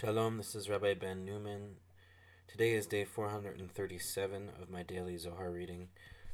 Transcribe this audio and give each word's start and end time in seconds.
Shalom, 0.00 0.36
this 0.36 0.54
is 0.54 0.70
Rabbi 0.70 0.94
Ben 0.94 1.24
Newman. 1.24 1.74
Today 2.46 2.74
is 2.74 2.86
day 2.86 3.04
437 3.04 4.50
of 4.62 4.70
my 4.70 4.84
daily 4.84 5.16
Zohar 5.16 5.50
reading. 5.50 5.88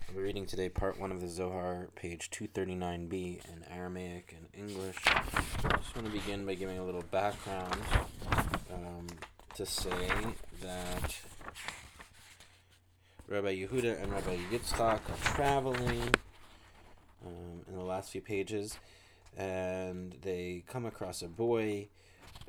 I'll 0.06 0.14
be 0.14 0.20
reading 0.20 0.44
today 0.44 0.68
part 0.68 1.00
1 1.00 1.10
of 1.10 1.22
the 1.22 1.30
Zohar, 1.30 1.88
page 1.94 2.28
239b 2.28 3.40
in 3.48 3.64
Aramaic 3.70 4.36
and 4.36 4.48
English. 4.52 4.98
I 5.06 5.78
just 5.78 5.96
want 5.96 6.06
to 6.06 6.12
begin 6.12 6.44
by 6.44 6.56
giving 6.56 6.76
a 6.76 6.84
little 6.84 7.04
background 7.10 7.80
um, 8.70 9.06
to 9.54 9.64
say 9.64 10.08
that 10.60 11.16
Rabbi 13.26 13.64
Yehuda 13.64 14.02
and 14.02 14.12
Rabbi 14.12 14.36
Yitzchak 14.52 15.00
are 15.08 15.34
traveling 15.34 16.14
um, 17.26 17.62
in 17.66 17.78
the 17.78 17.84
last 17.84 18.10
few 18.10 18.20
pages, 18.20 18.76
and 19.38 20.18
they 20.20 20.64
come 20.68 20.84
across 20.84 21.22
a 21.22 21.28
boy 21.28 21.88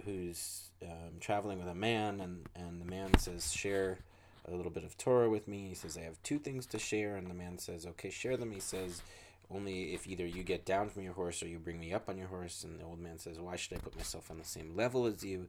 who's 0.03 0.69
um, 0.81 1.19
traveling 1.19 1.59
with 1.59 1.67
a 1.67 1.75
man, 1.75 2.19
and, 2.19 2.45
and 2.55 2.81
the 2.81 2.85
man 2.85 3.17
says, 3.17 3.53
Share 3.53 3.99
a 4.47 4.55
little 4.55 4.71
bit 4.71 4.83
of 4.83 4.97
Torah 4.97 5.29
with 5.29 5.47
me. 5.47 5.67
He 5.69 5.75
says, 5.75 5.97
I 5.97 6.01
have 6.01 6.21
two 6.23 6.39
things 6.39 6.65
to 6.67 6.79
share. 6.79 7.15
And 7.15 7.27
the 7.27 7.33
man 7.33 7.57
says, 7.57 7.85
Okay, 7.85 8.09
share 8.09 8.37
them. 8.37 8.51
He 8.51 8.59
says, 8.59 9.01
Only 9.49 9.93
if 9.93 10.07
either 10.07 10.25
you 10.25 10.43
get 10.43 10.65
down 10.65 10.89
from 10.89 11.03
your 11.03 11.13
horse 11.13 11.41
or 11.41 11.47
you 11.47 11.59
bring 11.59 11.79
me 11.79 11.93
up 11.93 12.09
on 12.09 12.17
your 12.17 12.27
horse. 12.27 12.63
And 12.63 12.79
the 12.79 12.85
old 12.85 12.99
man 12.99 13.17
says, 13.17 13.39
Why 13.39 13.55
should 13.55 13.77
I 13.77 13.81
put 13.81 13.95
myself 13.95 14.29
on 14.29 14.37
the 14.37 14.45
same 14.45 14.75
level 14.75 15.05
as 15.05 15.23
you? 15.23 15.47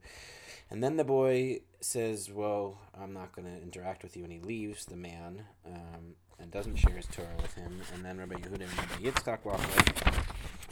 And 0.69 0.83
then 0.83 0.97
the 0.97 1.03
boy 1.03 1.61
says, 1.79 2.31
Well, 2.31 2.79
I'm 2.99 3.13
not 3.13 3.35
going 3.35 3.47
to 3.47 3.61
interact 3.61 4.03
with 4.03 4.17
you. 4.17 4.23
And 4.23 4.33
he 4.33 4.39
leaves 4.39 4.85
the 4.85 4.97
man 4.97 5.43
um, 5.65 6.15
and 6.39 6.51
doesn't 6.51 6.77
share 6.77 6.95
his 6.95 7.07
Torah 7.07 7.27
with 7.41 7.53
him. 7.53 7.81
And 7.93 8.03
then 8.03 8.17
Rabbi 8.17 8.35
Yehuda 8.35 8.61
and 8.61 8.77
Rabbi 8.77 9.09
Yitzchak 9.09 9.45
walk 9.45 9.61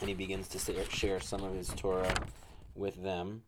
and 0.02 0.10
he 0.10 0.16
begins 0.16 0.48
to 0.50 0.90
share 0.90 1.20
some 1.20 1.44
of 1.44 1.54
his 1.54 1.70
Torah 1.70 2.14
with 2.76 3.02
them. 3.02 3.44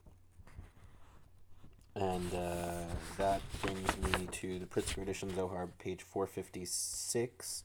And 1.96 2.34
uh, 2.34 2.84
that 3.18 3.42
brings 3.62 3.98
me 3.98 4.28
to 4.32 4.60
the 4.60 4.66
Pritzker 4.66 5.02
edition 5.02 5.36
Zohar, 5.36 5.68
page 5.80 6.04
456. 6.04 7.64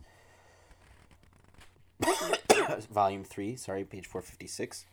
Volume 2.91 3.25
3, 3.25 3.57
sorry, 3.57 3.85
page 3.85 4.07
456. 4.07 4.87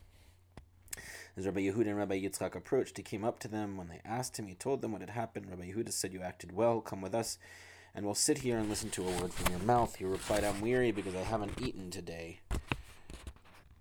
As 1.37 1.45
Rabbi 1.45 1.61
Yehuda 1.61 1.87
and 1.87 1.97
Rabbi 1.97 2.19
Yitzchak 2.19 2.53
approached, 2.55 2.97
he 2.97 3.03
came 3.03 3.23
up 3.23 3.39
to 3.39 3.47
them. 3.47 3.77
When 3.77 3.87
they 3.87 4.01
asked 4.03 4.37
him, 4.37 4.47
he 4.47 4.55
told 4.55 4.81
them 4.81 4.91
what 4.91 4.99
had 4.99 5.11
happened. 5.11 5.49
Rabbi 5.49 5.71
Yehuda 5.71 5.93
said, 5.93 6.11
You 6.11 6.21
acted 6.21 6.51
well, 6.51 6.81
come 6.81 7.01
with 7.01 7.15
us, 7.15 7.37
and 7.95 8.05
we'll 8.05 8.15
sit 8.15 8.39
here 8.39 8.57
and 8.57 8.67
listen 8.67 8.89
to 8.89 9.07
a 9.07 9.21
word 9.21 9.33
from 9.33 9.53
your 9.53 9.63
mouth. 9.63 9.95
He 9.95 10.03
replied, 10.03 10.43
I'm 10.43 10.59
weary 10.59 10.91
because 10.91 11.15
I 11.15 11.21
haven't 11.21 11.61
eaten 11.61 11.91
today. 11.91 12.39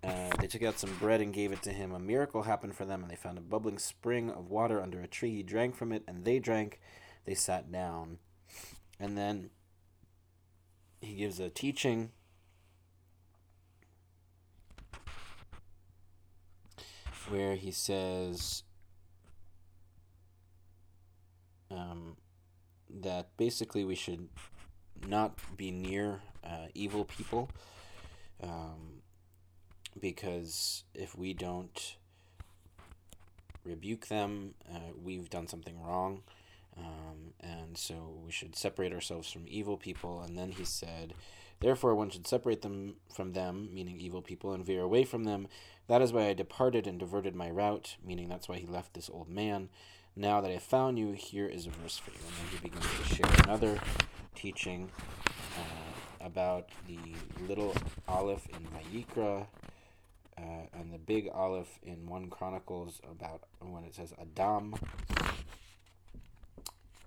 Uh, 0.02 0.30
they 0.38 0.46
took 0.46 0.62
out 0.62 0.78
some 0.78 0.94
bread 0.96 1.20
and 1.20 1.34
gave 1.34 1.50
it 1.52 1.62
to 1.62 1.72
him. 1.72 1.92
A 1.92 1.98
miracle 1.98 2.42
happened 2.42 2.76
for 2.76 2.84
them, 2.84 3.02
and 3.02 3.10
they 3.10 3.16
found 3.16 3.36
a 3.36 3.42
bubbling 3.42 3.78
spring 3.78 4.30
of 4.30 4.48
water 4.48 4.80
under 4.80 5.00
a 5.00 5.08
tree. 5.08 5.34
He 5.34 5.42
drank 5.42 5.74
from 5.74 5.92
it, 5.92 6.04
and 6.06 6.24
they 6.24 6.38
drank. 6.38 6.80
They 7.24 7.34
sat 7.34 7.70
down. 7.72 8.18
And 9.00 9.18
then 9.18 9.50
he 11.00 11.14
gives 11.14 11.40
a 11.40 11.50
teaching. 11.50 12.10
Where 17.28 17.56
he 17.56 17.72
says 17.72 18.62
um, 21.70 22.16
that 22.88 23.36
basically 23.36 23.84
we 23.84 23.94
should 23.94 24.28
not 25.06 25.38
be 25.56 25.70
near 25.70 26.22
uh, 26.42 26.68
evil 26.74 27.04
people. 27.04 27.50
Um, 28.42 28.97
because 30.00 30.84
if 30.94 31.16
we 31.16 31.34
don't 31.34 31.96
rebuke 33.64 34.08
them, 34.08 34.54
uh, 34.72 34.92
we've 35.02 35.30
done 35.30 35.46
something 35.46 35.80
wrong. 35.82 36.22
Um, 36.76 37.34
and 37.40 37.76
so 37.76 38.20
we 38.24 38.30
should 38.30 38.56
separate 38.56 38.92
ourselves 38.92 39.30
from 39.30 39.44
evil 39.46 39.76
people. 39.76 40.22
And 40.22 40.36
then 40.36 40.52
he 40.52 40.64
said, 40.64 41.14
Therefore, 41.60 41.94
one 41.94 42.10
should 42.10 42.26
separate 42.26 42.62
them 42.62 42.94
from 43.12 43.32
them, 43.32 43.68
meaning 43.72 43.98
evil 43.98 44.22
people, 44.22 44.52
and 44.52 44.64
veer 44.64 44.82
away 44.82 45.04
from 45.04 45.24
them. 45.24 45.48
That 45.88 46.02
is 46.02 46.12
why 46.12 46.28
I 46.28 46.34
departed 46.34 46.86
and 46.86 47.00
diverted 47.00 47.34
my 47.34 47.50
route, 47.50 47.96
meaning 48.04 48.28
that's 48.28 48.48
why 48.48 48.58
he 48.58 48.66
left 48.66 48.94
this 48.94 49.10
old 49.10 49.28
man. 49.28 49.68
Now 50.14 50.40
that 50.40 50.50
I 50.50 50.54
have 50.54 50.62
found 50.62 50.98
you, 50.98 51.12
here 51.12 51.46
is 51.46 51.66
a 51.66 51.70
verse 51.70 51.98
for 51.98 52.10
you. 52.10 52.18
And 52.26 52.36
then 52.36 52.46
he 52.52 52.68
begins 52.68 52.86
to 52.86 53.14
share 53.14 53.42
another 53.44 53.80
teaching 54.34 54.90
uh, 55.56 56.24
about 56.24 56.68
the 56.86 56.98
little 57.48 57.74
aleph 58.06 58.46
in 58.48 59.04
Vayikra, 59.04 59.46
uh, 60.38 60.66
and 60.72 60.92
the 60.92 60.98
big 60.98 61.28
aleph 61.32 61.78
in 61.82 62.06
1 62.06 62.30
Chronicles 62.30 63.00
about 63.10 63.42
when 63.60 63.84
it 63.84 63.94
says 63.94 64.12
Adam. 64.20 64.74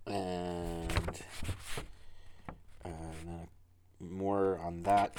And 0.05 1.21
uh, 2.83 2.89
more 3.99 4.59
on 4.59 4.83
that. 4.83 5.15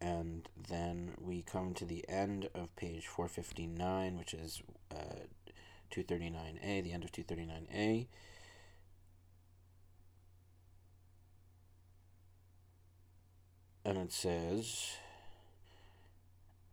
And 0.00 0.48
then 0.68 1.12
we 1.20 1.42
come 1.42 1.74
to 1.74 1.84
the 1.84 2.04
end 2.08 2.48
of 2.54 2.74
page 2.74 3.06
459, 3.06 4.18
which 4.18 4.34
is 4.34 4.62
uh, 4.90 5.26
239a, 5.94 6.82
the 6.82 6.92
end 6.92 7.04
of 7.04 7.12
239a. 7.12 8.06
And 13.84 13.98
it 13.98 14.12
says. 14.12 14.96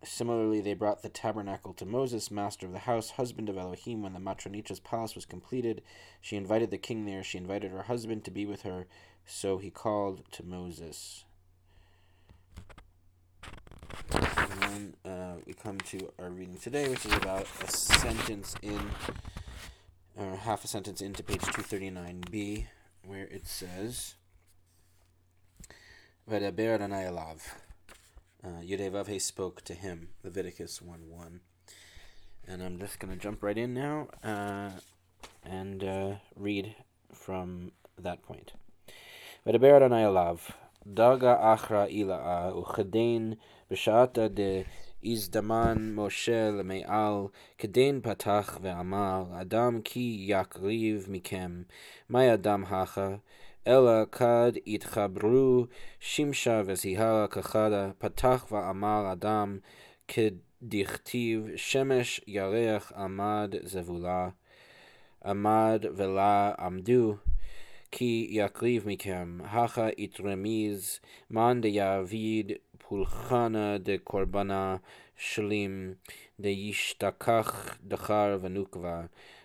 Similarly, 0.02 0.62
they 0.62 0.72
brought 0.72 1.02
the 1.02 1.10
tabernacle 1.10 1.74
to 1.74 1.84
Moses, 1.84 2.30
master 2.30 2.64
of 2.64 2.72
the 2.72 2.80
house, 2.80 3.10
husband 3.10 3.50
of 3.50 3.58
Elohim. 3.58 4.02
When 4.02 4.14
the 4.14 4.18
Matronita's 4.18 4.80
palace 4.80 5.14
was 5.14 5.26
completed, 5.26 5.82
she 6.22 6.36
invited 6.36 6.70
the 6.70 6.78
king 6.78 7.04
there. 7.04 7.22
She 7.22 7.36
invited 7.36 7.70
her 7.70 7.82
husband 7.82 8.24
to 8.24 8.30
be 8.30 8.46
with 8.46 8.62
her, 8.62 8.86
so 9.26 9.58
he 9.58 9.70
called 9.70 10.22
to 10.32 10.42
Moses. 10.42 11.24
And 14.12 14.62
then 14.62 14.94
uh, 15.04 15.34
we 15.46 15.52
come 15.52 15.78
to 15.78 16.10
our 16.18 16.30
reading 16.30 16.56
today, 16.56 16.88
which 16.88 17.04
is 17.04 17.12
about 17.12 17.46
a 17.62 17.70
sentence 17.70 18.54
in, 18.62 18.80
or 20.16 20.36
half 20.36 20.64
a 20.64 20.68
sentence 20.68 21.02
into 21.02 21.22
page 21.22 21.42
239b, 21.42 22.66
where 23.06 23.26
it 23.26 23.46
says, 23.46 24.14
V'daber 26.28 26.74
Adonai 26.76 27.10
Uh, 28.43 28.61
Yudevavhe 28.61 29.19
spoke 29.21 29.63
to 29.63 29.73
him, 29.73 30.09
Leviticus 30.23 30.81
1 30.81 31.09
1. 31.09 31.39
And 32.47 32.61
I'm 32.61 32.79
just 32.79 32.99
going 32.99 33.11
to 33.11 33.19
jump 33.19 33.41
right 33.41 33.57
in 33.57 33.73
now 33.73 34.07
uh, 34.23 34.69
and 35.43 35.83
uh, 35.83 36.15
read 36.35 36.75
from 37.11 37.71
that 37.97 38.21
point. 38.21 38.53
V'daber 39.47 39.77
Adonai 39.77 40.03
alav, 40.03 40.51
daga 40.87 41.41
achra 41.41 41.89
ila'a 41.91 42.53
uchedein 42.53 43.37
b'shata 43.71 44.33
de 44.33 44.65
הזדמן 45.05 45.95
משה 45.95 46.51
למעל, 46.51 47.27
כדין 47.57 48.01
פתח 48.01 48.57
ואמר, 48.61 49.23
אדם 49.41 49.81
כי 49.83 50.25
יקריב 50.27 51.05
מכם, 51.09 51.63
מה 52.09 52.33
אדם 52.33 52.63
הכה? 52.65 53.15
אלא 53.66 54.04
כד 54.12 54.52
התחברו 54.66 55.66
שמשה 56.00 56.62
וזיהה 56.66 57.26
כחדה, 57.30 57.90
פתח 57.98 58.46
ואמר 58.50 59.12
אדם 59.12 59.58
כדכתיב 60.08 61.46
שמש 61.56 62.20
ירח 62.26 62.92
עמד 62.96 63.54
זבולה, 63.62 64.28
עמד 65.24 65.84
ולה 65.96 66.52
עמדו, 66.58 67.14
כי 67.92 68.26
יקריב 68.30 68.88
מכם, 68.88 69.38
הכה 69.44 69.88
יתרמיז, 69.98 71.00
מאן 71.30 71.60
דיעביד 71.60 72.52
פולחנה 72.78 73.78
דקורבנה 73.78 74.76
שלים, 75.16 75.94
דישתכח 76.40 77.78
דחר 77.84 78.38
ונוקבה. 78.42 79.02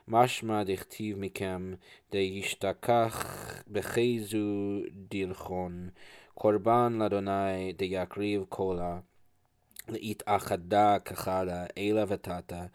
משמע 0.08 0.64
דכתיב 0.64 1.20
מכם, 1.20 1.74
דישתכח 2.12 3.26
בחזו 3.72 4.80
דלחון, 4.92 5.90
קורבן 6.34 6.98
לאדוני 7.00 7.74
דיקריב 7.74 8.44
קולה. 8.50 9.00
להתאחדה 9.88 11.00
כחדה, 11.00 11.66
אלה 11.78 12.04
ותתה, 12.08 12.66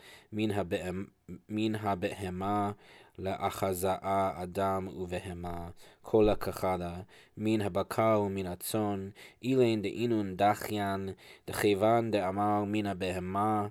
מן 1.49 1.75
הבהמה 1.75 2.73
לאחזאה 3.19 4.43
אדם 4.43 4.89
ובהמה, 4.89 5.69
כל 6.03 6.29
הכחדה, 6.29 6.95
מן 7.37 7.61
הבקר 7.61 8.23
ומן 8.27 8.47
הצאן, 8.47 9.11
אילן 9.43 9.83
דאינון 9.83 10.37
דחיין, 10.37 11.09
דכיוון 11.49 12.11
דאמר 12.11 12.65
מן 12.67 12.87
הבהמה, 12.87 13.67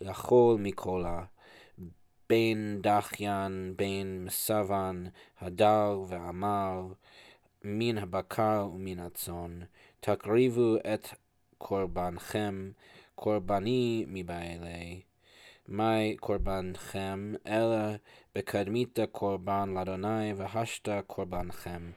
יכול 0.00 0.56
מכלה. 0.60 1.24
בין 2.30 2.78
דחיין, 2.82 3.74
בין 3.76 4.24
מסוון, 4.24 5.06
הדר 5.40 6.00
ועמר, 6.08 6.86
מן 7.64 7.98
הבקר 7.98 8.68
ומן 8.74 8.98
הצאן, 8.98 9.60
תקריבו 10.00 10.76
את 10.94 11.08
קורבנכם, 11.58 12.70
קורבני 13.14 14.04
מבעלי. 14.08 15.00
מי 15.68 16.16
קורבנכם, 16.16 17.32
אלא 17.46 17.78
בקדמית 18.34 18.98
קורבן 19.12 19.74
לאדוני, 19.74 20.32
והשת 20.36 20.88
קורבנכם. 21.06 21.90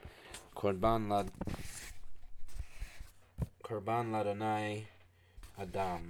קורבן 3.62 4.12
לאדוני 4.12 4.83
אדם. 5.57 6.01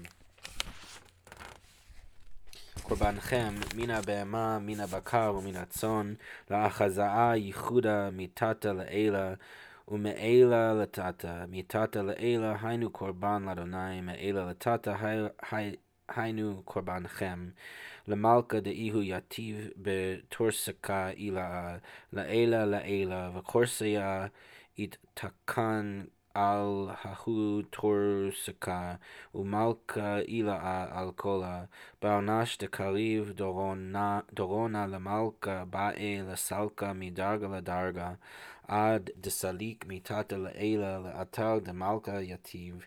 קורבנכם 2.97 3.53
מן 3.75 3.89
הבהמה, 3.89 4.59
מן 4.59 4.79
הבקר 4.79 5.35
ומן 5.37 5.55
הצאן, 5.55 6.13
להחזאה 6.49 7.35
ייחודה 7.35 8.09
מתתא 8.11 8.67
לעילה, 8.67 9.33
ומעילה 9.87 10.73
לטאטא, 10.73 11.45
מתתא 11.47 11.99
לעילה 11.99 12.55
היינו 12.61 12.89
קורבן 12.89 13.43
לאדוני, 13.43 14.01
מעילה 14.01 14.45
לטאטא 14.45 14.93
היינו 16.07 16.61
קורבנכם. 16.65 17.49
למלכה 18.07 18.59
דאיהו 18.59 19.01
יתיב 19.01 19.69
בתורסקה 19.77 21.09
אילאה, 21.09 21.77
לעילה 22.13 22.65
לעילה, 22.65 23.29
וקורסיה 23.37 24.27
יתקן 24.77 26.03
על 26.33 26.89
ההוא 27.03 27.61
תור 27.69 28.31
סקה, 28.43 28.95
ומלכה 29.35 30.19
אילאה 30.19 30.99
על 30.99 31.11
כלה, 31.15 31.63
בעונש 32.01 32.57
דקריב 32.57 33.31
דורונה, 34.33 34.87
למלכה, 34.87 35.65
באה 35.65 36.21
לסלקה 36.23 36.93
מדרגה 36.93 37.47
לדרגה, 37.57 38.13
עד 38.67 39.09
דסליק 39.17 39.85
מתתה 39.87 40.37
לאלה, 40.37 40.99
לאתר 40.99 41.59
דמלכה 41.63 42.21
יתיב. 42.21 42.85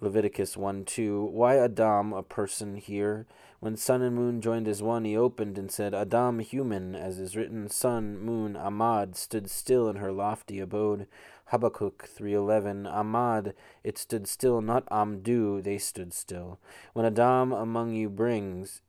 Leviticus 0.00 0.56
1 0.56 0.84
2, 0.84 1.24
why 1.26 1.56
Adam, 1.56 2.12
a 2.12 2.24
person 2.24 2.74
here? 2.74 3.26
When 3.60 3.76
sun 3.76 4.02
and 4.02 4.16
moon 4.16 4.40
joined 4.40 4.66
as 4.66 4.82
one, 4.82 5.04
he 5.04 5.16
opened 5.16 5.56
and 5.56 5.70
said, 5.70 5.94
Adam, 5.94 6.40
human, 6.40 6.96
as 6.96 7.20
is 7.20 7.36
written, 7.36 7.68
sun, 7.68 8.18
moon, 8.18 8.54
Amad, 8.54 9.14
stood 9.14 9.48
still 9.48 9.88
in 9.88 9.96
her 9.96 10.10
lofty 10.10 10.58
abode. 10.58 11.06
Habakkuk 11.50 12.08
3:11 12.08 12.86
Amad 12.86 13.54
it 13.82 13.98
stood 13.98 14.28
still 14.28 14.60
not 14.60 14.86
Amdu 14.86 15.60
they 15.60 15.78
stood 15.78 16.14
still 16.14 16.60
when 16.92 17.04
Adam 17.04 17.50
among 17.50 17.92
you 17.92 18.08
brings 18.08 18.82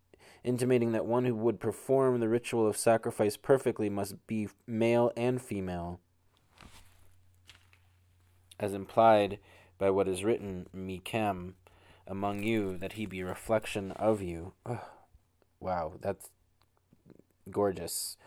intimating 0.44 0.92
that 0.92 1.06
one 1.06 1.26
who 1.26 1.36
would 1.36 1.60
perform 1.60 2.20
the 2.20 2.30
ritual 2.30 2.68
of 2.68 2.78
sacrifice 2.78 3.38
perfectly 3.38 3.90
must 3.90 4.26
be 4.28 4.50
male 4.66 5.12
and 5.16 5.42
female, 5.42 6.00
as 8.60 8.74
implied 8.74 9.40
by 9.78 9.90
what 9.90 10.08
is 10.08 10.24
written, 10.24 10.68
Mikem, 10.76 11.54
among 12.08 12.44
you, 12.44 12.78
that 12.78 12.94
he 12.94 13.06
be 13.06 13.22
a 13.22 13.26
reflection 13.26 13.92
of 13.92 14.22
you. 14.22 14.54
Wow, 15.60 15.94
that's 16.02 16.30
gorgeous. 17.50 18.18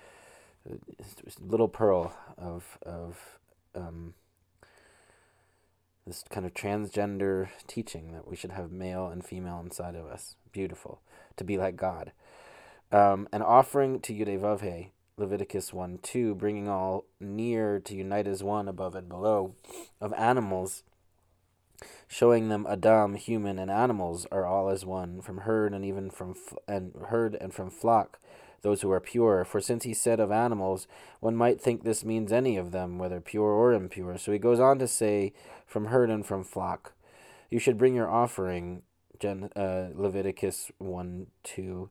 Little 1.40 1.69
pearl 1.69 2.16
of 2.38 2.78
of 2.82 3.38
um, 3.75 4.14
this 6.06 6.24
kind 6.28 6.44
of 6.44 6.52
transgender 6.52 7.48
teaching 7.66 8.12
that 8.12 8.28
we 8.28 8.36
should 8.36 8.52
have 8.52 8.70
male 8.70 9.06
and 9.06 9.24
female 9.24 9.60
inside 9.64 9.94
of 9.94 10.06
us. 10.06 10.36
Beautiful. 10.52 11.00
To 11.36 11.44
be 11.44 11.56
like 11.56 11.76
God. 11.76 12.12
Um, 12.92 13.28
an 13.32 13.42
offering 13.42 14.00
to 14.00 14.14
Yudevavhe, 14.14 14.90
Leviticus 15.16 15.72
1 15.72 15.98
2, 16.02 16.34
bringing 16.34 16.68
all 16.68 17.06
near 17.18 17.80
to 17.80 17.94
unite 17.94 18.26
as 18.26 18.42
one 18.42 18.68
above 18.68 18.94
and 18.94 19.08
below, 19.08 19.54
of 20.00 20.12
animals, 20.12 20.82
showing 22.06 22.48
them 22.48 22.66
Adam, 22.68 23.14
human, 23.14 23.58
and 23.58 23.70
animals 23.70 24.26
are 24.30 24.44
all 24.44 24.68
as 24.68 24.84
one, 24.84 25.20
from 25.22 25.38
herd 25.38 25.72
and 25.72 25.84
even 25.84 26.10
from 26.10 26.34
and 26.68 26.94
herd 27.08 27.36
and 27.40 27.54
from 27.54 27.70
flock, 27.70 28.18
those 28.64 28.81
who 28.81 28.90
are 28.90 28.99
pure. 28.99 29.44
For 29.44 29.61
since 29.61 29.84
he 29.84 29.94
said 29.94 30.19
of 30.19 30.32
animals, 30.32 30.88
one 31.20 31.37
might 31.37 31.61
think 31.61 31.84
this 31.84 32.05
means 32.05 32.32
any 32.32 32.56
of 32.56 32.72
them, 32.72 32.99
whether 32.99 33.20
pure 33.20 33.50
or 33.50 33.72
impure. 33.72 34.19
So 34.19 34.32
he 34.32 34.38
goes 34.38 34.58
on 34.58 34.78
to 34.81 34.88
say, 34.88 35.32
from 35.66 35.87
herd 35.87 36.11
and 36.11 36.26
from 36.26 36.43
flock. 36.43 36.94
You 37.50 37.58
should 37.61 37.78
bring 37.78 37.94
your 37.94 38.11
offering, 38.11 38.82
Gen, 39.20 39.50
uh, 39.55 39.88
Leviticus 39.94 40.72
1 40.78 41.26
2. 41.44 41.90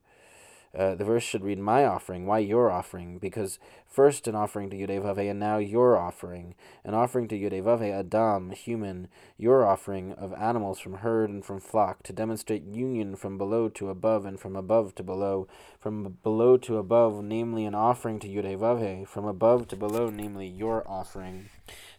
Uh, 0.75 0.96
the 0.96 1.06
verse 1.06 1.22
should 1.22 1.44
read 1.44 1.60
my 1.60 1.86
offering. 1.86 2.25
Why 2.25 2.40
your 2.40 2.72
offering? 2.72 3.20
Because 3.20 3.60
first 3.88 4.28
an 4.28 4.34
offering 4.34 4.72
to 4.72 4.75
Yudevave, 4.75 5.30
and 5.30 5.40
now 5.40 5.58
your 5.60 5.96
offering. 5.98 6.56
An 6.84 6.96
offering 6.96 7.28
to 7.28 7.38
Yudevave, 7.38 7.94
Adam, 7.94 8.50
human, 8.52 9.08
your 9.38 9.65
offering 9.65 10.13
of 10.13 10.34
animals 10.34 10.80
from 10.80 10.96
herd 10.96 11.30
and 11.30 11.46
from 11.46 11.60
flock, 11.60 12.01
to 12.03 12.13
demonstrate 12.13 12.63
union 12.63 13.15
from 13.15 13.38
below 13.38 13.70
to 13.70 13.89
above 13.89 14.25
and 14.25 14.39
from 14.39 14.56
above 14.56 14.96
to 14.96 15.03
below. 15.03 15.48
From 15.80 16.18
below 16.24 16.58
to 16.58 16.77
above, 16.77 17.24
namely 17.24 17.65
an 17.65 17.75
offering 17.75 18.20
to 18.20 18.27
Yudevave. 18.27 19.08
From 19.08 19.25
above 19.25 19.68
to 19.68 19.75
below, 19.75 20.10
namely 20.10 20.48
your 20.48 20.88
offering. 20.88 21.50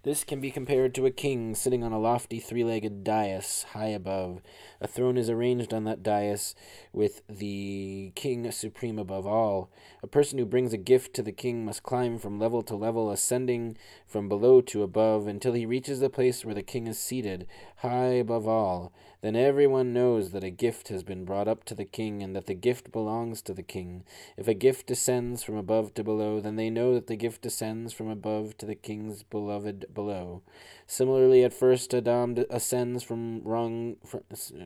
This 0.02 0.22
can 0.22 0.40
be 0.40 0.50
compared 0.50 0.94
to 0.94 1.06
a 1.06 1.10
king 1.10 1.54
sitting 1.54 1.82
on 1.82 1.92
a 1.92 1.98
lofty 1.98 2.38
three 2.38 2.62
legged 2.62 3.04
dais 3.04 3.64
high 3.70 3.88
above. 3.88 4.42
A 4.80 4.86
throne 4.86 5.16
is 5.16 5.30
arranged 5.30 5.72
on 5.72 5.84
that 5.84 6.02
dais 6.02 6.54
with 6.92 7.22
the 7.28 8.12
king 8.14 8.50
supreme 8.52 8.98
above 8.98 9.26
all. 9.26 9.70
A 10.02 10.06
person 10.06 10.38
who 10.38 10.44
brings 10.44 10.72
a 10.74 10.78
gift 10.78 11.14
to 11.14 11.22
the 11.22 11.32
king 11.32 11.64
must 11.64 11.82
climb 11.82 12.18
from 12.18 12.38
level 12.38 12.62
to 12.64 12.76
level, 12.76 13.10
ascending 13.10 13.78
from 14.06 14.28
below 14.28 14.60
to 14.60 14.82
above 14.82 15.26
until 15.26 15.54
he 15.54 15.64
reaches 15.64 16.00
the 16.00 16.10
place 16.10 16.44
where 16.44 16.54
the 16.54 16.62
king 16.62 16.86
is 16.86 16.98
seated, 16.98 17.46
high 17.76 18.14
above 18.14 18.46
all. 18.46 18.92
Then 19.24 19.36
everyone 19.36 19.94
knows 19.94 20.32
that 20.32 20.44
a 20.44 20.50
gift 20.50 20.88
has 20.88 21.02
been 21.02 21.24
brought 21.24 21.48
up 21.48 21.64
to 21.64 21.74
the 21.74 21.86
king 21.86 22.22
and 22.22 22.36
that 22.36 22.44
the 22.44 22.52
gift 22.52 22.92
belongs 22.92 23.40
to 23.40 23.54
the 23.54 23.62
king. 23.62 24.04
If 24.36 24.48
a 24.48 24.52
gift 24.52 24.86
descends 24.86 25.42
from 25.42 25.56
above 25.56 25.94
to 25.94 26.04
below, 26.04 26.40
then 26.40 26.56
they 26.56 26.68
know 26.68 26.92
that 26.92 27.06
the 27.06 27.16
gift 27.16 27.40
descends 27.40 27.94
from 27.94 28.10
above 28.10 28.58
to 28.58 28.66
the 28.66 28.74
king's 28.74 29.22
beloved 29.22 29.86
below. 29.94 30.42
Similarly, 30.86 31.42
at 31.42 31.54
first 31.54 31.94
Adam 31.94 32.44
ascends 32.50 33.02
from 33.02 33.40
rung, 33.44 33.96
from, 34.04 34.24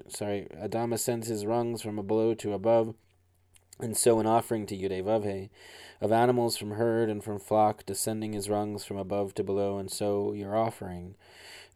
sorry, 0.09 0.49
Adam 0.61 0.93
ascends 0.93 1.29
his 1.29 1.47
rungs 1.47 1.81
from 1.81 2.05
below 2.05 2.35
to 2.35 2.53
above. 2.53 2.97
And 3.79 3.97
so 3.97 4.19
an 4.19 4.27
offering 4.27 4.67
to 4.67 4.77
Yudevavhe, 4.77 5.50
of 6.00 6.11
animals 6.11 6.57
from 6.57 6.73
herd 6.73 7.09
and 7.09 7.23
from 7.23 7.38
flock, 7.38 7.87
descending 7.87 8.33
his 8.33 8.50
rungs 8.50 8.85
from 8.85 8.97
above 8.97 9.35
to 9.35 9.45
below, 9.45 9.79
and 9.79 9.88
so 9.88 10.33
your 10.33 10.57
offering. 10.57 11.15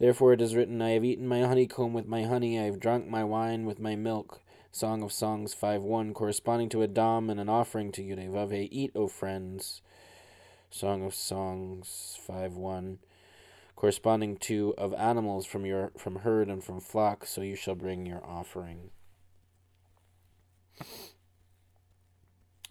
Therefore 0.03 0.33
it 0.33 0.41
is 0.41 0.57
written, 0.57 0.83
I 0.83 0.91
have 0.91 1.05
eaten 1.05 1.29
my 1.29 1.43
honeycomb 1.43 1.93
with 1.93 2.09
my 2.09 2.25
honey, 2.25 2.59
I 2.59 2.65
have 2.65 2.81
drunk 2.81 3.07
my 3.07 3.23
wine 3.23 3.67
with 3.67 3.79
my 3.79 3.95
milk. 3.95 4.41
Song 4.73 5.01
of 5.01 5.13
Songs 5.13 5.55
5 5.55 5.85
1, 5.85 6.13
corresponding 6.13 6.69
to 6.71 6.83
Adam 6.83 7.31
and 7.31 7.39
an 7.39 7.49
offering 7.49 7.93
to 7.93 8.03
Yudevave. 8.03 8.67
Eat, 8.73 8.91
O 8.97 9.07
friends. 9.07 9.81
Song 10.71 11.05
of 11.05 11.15
Songs 11.15 12.19
5 12.27 12.55
1, 12.55 12.99
corresponding 13.77 14.39
to 14.39 14.75
of 14.77 14.93
animals 14.95 15.47
from 15.47 15.65
your 15.65 15.93
from 15.97 16.17
herd 16.17 16.49
and 16.49 16.65
from 16.65 16.81
flock, 16.81 17.25
so 17.25 17.41
you 17.41 17.55
shall 17.55 17.77
bring 17.77 18.05
your 18.05 18.27
offering. 18.27 18.91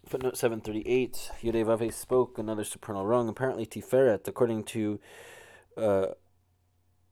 Footnote 0.06 0.36
738, 0.36 1.32
Yudevave 1.42 1.94
spoke 1.94 2.38
another 2.38 2.66
supernal 2.66 3.06
rung, 3.06 3.30
apparently 3.30 3.66
Tiferet, 3.66 4.28
according 4.28 4.66
to 4.66 5.00
uh, 5.78 6.08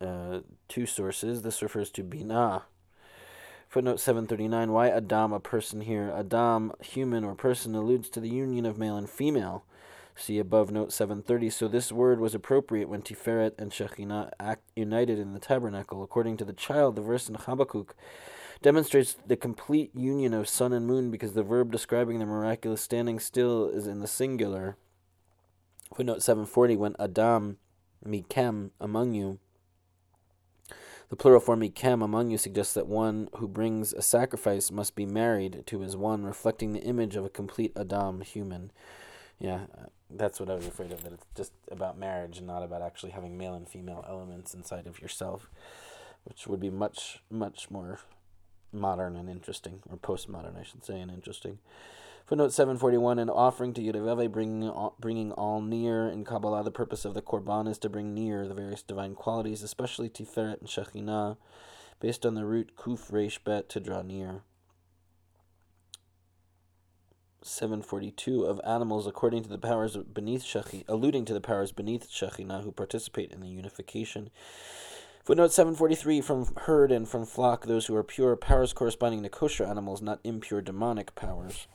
uh, 0.01 0.39
two 0.67 0.85
sources. 0.85 1.41
This 1.41 1.61
refers 1.61 1.89
to 1.91 2.03
Binah. 2.03 2.63
Footnote 3.67 3.99
739, 3.99 4.71
why 4.71 4.89
Adam, 4.89 5.31
a 5.31 5.39
person 5.39 5.81
here? 5.81 6.11
Adam, 6.15 6.73
human 6.81 7.23
or 7.23 7.35
person, 7.35 7.75
alludes 7.75 8.09
to 8.09 8.19
the 8.19 8.29
union 8.29 8.65
of 8.65 8.79
male 8.79 8.97
and 8.97 9.07
female. 9.07 9.63
See 10.15 10.39
above 10.39 10.71
note 10.71 10.91
730. 10.91 11.49
So 11.51 11.67
this 11.67 11.91
word 11.91 12.19
was 12.19 12.33
appropriate 12.33 12.89
when 12.89 13.03
Tiferet 13.03 13.53
and 13.59 13.71
Shekhinah 13.71 14.31
act 14.39 14.63
united 14.75 15.19
in 15.19 15.33
the 15.33 15.39
tabernacle. 15.39 16.03
According 16.03 16.37
to 16.37 16.45
the 16.45 16.53
child, 16.53 16.95
the 16.95 17.01
verse 17.01 17.29
in 17.29 17.35
Habakkuk 17.35 17.95
demonstrates 18.61 19.15
the 19.25 19.37
complete 19.37 19.95
union 19.95 20.33
of 20.33 20.49
sun 20.49 20.73
and 20.73 20.85
moon 20.85 21.11
because 21.11 21.33
the 21.33 21.43
verb 21.43 21.71
describing 21.71 22.19
the 22.19 22.25
miraculous 22.25 22.81
standing 22.81 23.19
still 23.19 23.69
is 23.69 23.87
in 23.87 23.99
the 23.99 24.07
singular. 24.07 24.75
Footnote 25.95 26.21
740 26.21 26.75
when 26.75 26.95
Adam, 26.99 27.57
Mikem, 28.05 28.71
among 28.81 29.13
you. 29.13 29.39
The 31.09 31.15
plural 31.15 31.39
form 31.39 31.61
Mikem, 31.61 32.03
among 32.03 32.29
you, 32.29 32.37
suggests 32.37 32.75
that 32.75 32.85
one 32.85 33.29
who 33.37 33.47
brings 33.47 33.93
a 33.93 34.01
sacrifice 34.01 34.69
must 34.69 34.95
be 34.95 35.07
married 35.07 35.63
to 35.65 35.79
his 35.79 35.97
one, 35.97 36.23
reflecting 36.23 36.71
the 36.71 36.83
image 36.83 37.15
of 37.15 37.25
a 37.25 37.29
complete 37.29 37.73
Adam, 37.75 38.21
human. 38.21 38.71
Yeah, 39.39 39.61
uh, 39.75 39.85
that's 40.11 40.39
what 40.39 40.51
I 40.51 40.53
was 40.53 40.67
afraid 40.67 40.91
of, 40.91 41.03
that 41.03 41.13
it's 41.13 41.25
just 41.35 41.51
about 41.71 41.97
marriage 41.97 42.37
and 42.37 42.45
not 42.45 42.61
about 42.61 42.83
actually 42.83 43.11
having 43.11 43.37
male 43.39 43.55
and 43.55 43.67
female 43.67 44.05
elements 44.07 44.53
inside 44.53 44.85
of 44.85 45.01
yourself, 45.01 45.49
which 46.25 46.45
would 46.45 46.59
be 46.59 46.69
much, 46.69 47.23
much 47.31 47.71
more 47.71 47.99
modern 48.71 49.15
and 49.15 49.29
interesting, 49.29 49.81
or 49.89 49.97
postmodern, 49.97 50.59
I 50.59 50.63
should 50.63 50.85
say, 50.85 50.99
and 50.99 51.09
interesting. 51.09 51.57
Footnote 52.29 52.53
741 52.53 53.17
An 53.17 53.27
offering 53.27 53.73
to 53.73 53.81
Yudeveve, 53.81 54.31
bringing 54.31 54.69
all, 54.69 54.95
bringing 54.99 55.31
all 55.31 55.63
near. 55.63 56.07
In 56.07 56.23
Kabbalah, 56.23 56.63
the 56.63 56.69
purpose 56.69 57.03
of 57.03 57.15
the 57.15 57.23
Korban 57.23 57.67
is 57.67 57.79
to 57.79 57.89
bring 57.89 58.13
near 58.13 58.47
the 58.47 58.53
various 58.53 58.83
divine 58.83 59.15
qualities, 59.15 59.63
especially 59.63 60.09
Tiferet 60.11 60.59
and 60.59 60.69
Shekhinah, 60.69 61.37
based 61.99 62.27
on 62.27 62.35
the 62.35 62.45
root 62.45 62.73
Kuf 62.77 63.11
Resh 63.11 63.39
Bet 63.39 63.67
to 63.69 63.79
draw 63.79 64.03
near. 64.03 64.43
742 67.41 68.43
of 68.43 68.61
animals 68.63 69.07
according 69.07 69.41
to 69.41 69.49
the 69.49 69.57
powers 69.57 69.97
beneath 69.97 70.43
Shekhinah, 70.43 70.85
alluding 70.87 71.25
to 71.25 71.33
the 71.33 71.41
powers 71.41 71.71
beneath 71.71 72.11
Shekhinah 72.11 72.63
who 72.63 72.71
participate 72.71 73.31
in 73.31 73.41
the 73.41 73.49
unification. 73.49 74.29
Footnote 75.23 75.51
743 75.51 76.21
from 76.21 76.55
herd 76.57 76.91
and 76.91 77.09
from 77.09 77.25
flock, 77.25 77.65
those 77.65 77.87
who 77.87 77.95
are 77.95 78.03
pure, 78.03 78.35
powers 78.35 78.71
corresponding 78.71 79.23
to 79.23 79.29
kosher 79.29 79.65
animals, 79.65 80.03
not 80.03 80.19
impure 80.23 80.61
demonic 80.61 81.15
powers. 81.15 81.65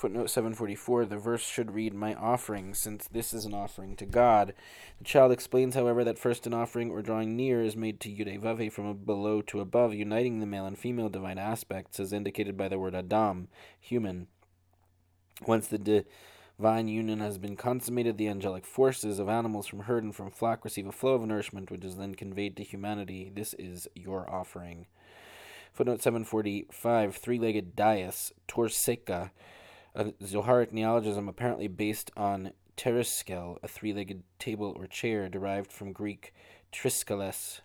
Footnote 0.00 0.30
744 0.30 1.04
the 1.04 1.18
verse 1.18 1.42
should 1.42 1.72
read, 1.72 1.92
My 1.92 2.14
offering, 2.14 2.72
since 2.72 3.06
this 3.06 3.34
is 3.34 3.44
an 3.44 3.52
offering 3.52 3.96
to 3.96 4.06
God. 4.06 4.54
The 4.96 5.04
child 5.04 5.30
explains, 5.30 5.74
however, 5.74 6.04
that 6.04 6.18
first 6.18 6.46
an 6.46 6.54
offering 6.54 6.90
or 6.90 7.02
drawing 7.02 7.36
near 7.36 7.62
is 7.62 7.76
made 7.76 8.00
to 8.00 8.08
Yudevave 8.08 8.72
from 8.72 8.96
below 9.04 9.42
to 9.42 9.60
above, 9.60 9.92
uniting 9.92 10.40
the 10.40 10.46
male 10.46 10.64
and 10.64 10.78
female 10.78 11.10
divine 11.10 11.36
aspects, 11.36 12.00
as 12.00 12.14
indicated 12.14 12.56
by 12.56 12.66
the 12.66 12.78
word 12.78 12.94
Adam, 12.94 13.48
human. 13.78 14.28
Once 15.46 15.66
the 15.66 15.76
divine 16.58 16.88
union 16.88 17.20
has 17.20 17.36
been 17.36 17.54
consummated, 17.54 18.16
the 18.16 18.28
angelic 18.28 18.64
forces 18.64 19.18
of 19.18 19.28
animals 19.28 19.66
from 19.66 19.80
herd 19.80 20.02
and 20.02 20.16
from 20.16 20.30
flock 20.30 20.64
receive 20.64 20.86
a 20.86 20.92
flow 20.92 21.12
of 21.12 21.26
nourishment, 21.26 21.70
which 21.70 21.84
is 21.84 21.98
then 21.98 22.14
conveyed 22.14 22.56
to 22.56 22.64
humanity. 22.64 23.30
This 23.34 23.54
is 23.58 23.86
your 23.94 24.30
offering. 24.30 24.86
Footnote 25.74 26.00
745 26.00 27.16
Three 27.16 27.38
legged 27.38 27.76
dais, 27.76 28.32
torseka, 28.48 29.30
a 29.94 30.06
Zoharic 30.22 30.72
neologism 30.72 31.28
apparently 31.28 31.68
based 31.68 32.10
on 32.16 32.52
tereskel, 32.76 33.58
a 33.62 33.68
three 33.68 33.92
legged 33.92 34.22
table 34.38 34.74
or 34.76 34.86
chair 34.86 35.28
derived 35.28 35.72
from 35.72 35.92
Greek 35.92 36.32
triskales. 36.72 37.60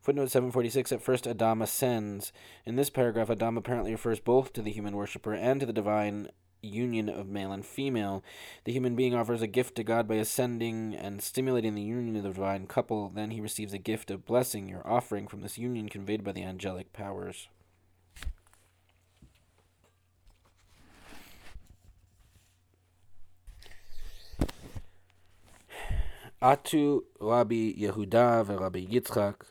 Footnote 0.00 0.30
746 0.30 0.92
At 0.92 1.02
first, 1.02 1.26
Adam 1.26 1.62
ascends. 1.62 2.32
In 2.66 2.76
this 2.76 2.90
paragraph, 2.90 3.30
Adam 3.30 3.56
apparently 3.56 3.92
refers 3.92 4.20
both 4.20 4.52
to 4.52 4.62
the 4.62 4.70
human 4.70 4.94
worshipper 4.94 5.32
and 5.32 5.60
to 5.60 5.66
the 5.66 5.72
divine 5.72 6.28
union 6.60 7.08
of 7.08 7.26
male 7.26 7.52
and 7.52 7.64
female. 7.64 8.22
The 8.64 8.72
human 8.72 8.96
being 8.96 9.14
offers 9.14 9.42
a 9.42 9.46
gift 9.46 9.76
to 9.76 9.84
God 9.84 10.06
by 10.06 10.16
ascending 10.16 10.94
and 10.94 11.22
stimulating 11.22 11.74
the 11.74 11.82
union 11.82 12.16
of 12.16 12.22
the 12.22 12.28
divine 12.28 12.66
couple. 12.66 13.10
Then 13.14 13.30
he 13.30 13.40
receives 13.40 13.72
a 13.72 13.78
gift 13.78 14.10
of 14.10 14.26
blessing, 14.26 14.68
your 14.68 14.86
offering, 14.86 15.26
from 15.26 15.40
this 15.40 15.58
union 15.58 15.88
conveyed 15.88 16.22
by 16.22 16.32
the 16.32 16.44
angelic 16.44 16.92
powers. 16.92 17.48
Atu 26.44 27.00
Rabbi 27.20 27.74
Yehuda 27.76 28.42
ורבי 28.46 28.86
יצחק 28.88 29.44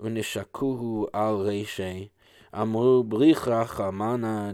ונשקוהו 0.00 1.06
על 1.12 1.34
רשי 1.34 2.08
אמרו 2.54 3.04
בריחה 3.04 3.64
חמנה 3.64 4.50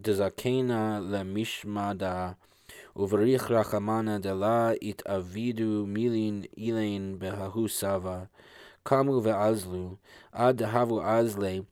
דזקנה 0.00 1.00
למשמדה 1.02 2.32
ובריך 2.96 3.50
רחמנה 3.50 4.18
דלה 4.18 4.70
התאבידו 4.82 5.84
מילין 5.86 6.42
אילין 6.56 7.18
בההו 7.18 7.68
סבא. 7.68 8.24
קמו 8.82 9.20
ועזלו. 9.22 9.96
עד 10.32 10.56
דהבו 10.56 11.02
עזלי 11.02 11.62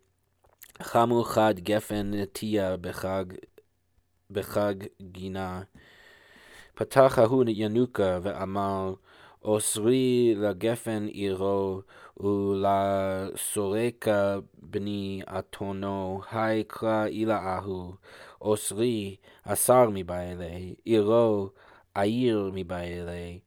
חמו 0.82 1.24
חד 1.24 1.54
גפן 1.58 2.10
נטיה 2.14 2.76
בחג 2.76 3.24
בחג 4.30 4.74
גינה 5.02 5.62
פתח 6.74 7.18
ההוא 7.18 7.44
ינוקה 7.48 8.18
ואמר 8.22 8.94
אוסרי 9.44 10.34
לגפן 10.36 11.06
עירו 11.06 11.80
ולסורקה 13.36 14.38
בני 14.62 15.22
אתונו, 15.38 16.20
היי 16.32 16.64
קרא 16.64 17.06
אילה 17.06 17.58
אהו, 17.58 17.94
אוסרי 18.40 19.16
אסר 19.44 19.90
מבעילי, 19.92 20.74
עירו 20.84 21.48
עיר 21.94 22.50
מבעילי, 22.54 23.38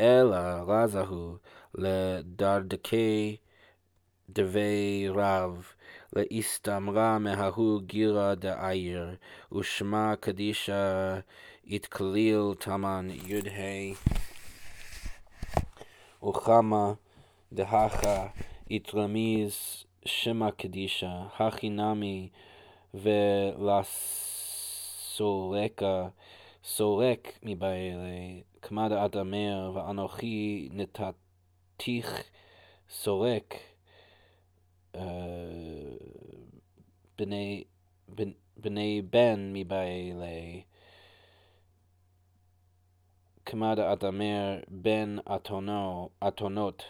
אלא 0.00 0.36
רזהו 0.66 1.36
לדרדקי 1.74 3.36
דבי 4.30 5.08
רב, 5.08 5.72
להסתמרה 6.12 7.18
מההוא 7.18 7.80
גירה 7.82 8.34
דעיר, 8.34 9.16
ושמה 9.52 10.14
קדישה 10.20 11.18
התקליל 11.66 12.54
תמן 12.58 13.08
י"ה 13.10 13.94
וכמה 16.28 16.92
דהכה 17.52 18.28
התרמיז 18.70 19.84
שמא 20.04 20.50
קדישה, 20.50 21.22
הכי 21.38 21.68
נמי 21.70 22.28
ולסולקה, 22.94 24.38
סולק 26.64 27.38
מבעלה, 27.42 28.40
כמה 28.62 28.88
דאדמר, 28.88 29.72
ואנוכי 29.74 30.68
נתתיך 30.72 32.24
סורק, 32.90 33.54
uh, 34.96 34.98
בני, 37.18 37.64
בני, 38.08 38.32
בני 38.56 39.02
בן 39.10 39.50
מבעלה. 39.52 40.60
כמד 43.52 43.78
אדמר 43.78 44.60
בן 44.68 45.16
אתונות. 46.28 46.84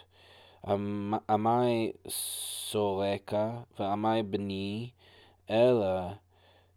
עמי 1.28 1.92
סורקה 2.08 3.60
ועמי 3.78 4.22
בני 4.22 4.90
אלא 5.50 6.00